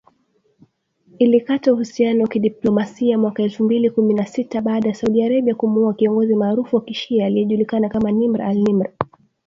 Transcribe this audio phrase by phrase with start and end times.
[1.19, 5.93] Ilikata uhusiano wa kidiplomasia mwaka elfu mbili kumi na sita, baada ya Saudi Arabia kumuua
[5.93, 8.89] kiongozi maarufu wa kishia, aliyejulikana kama Nimr al-Nimr